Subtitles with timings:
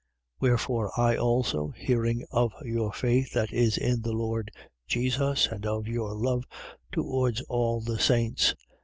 [0.39, 4.49] Wherefore, I also, hearing of your faith that is in the Lord
[4.87, 6.45] Jesus and of your love
[6.91, 8.55] towards all the saints, 1:16.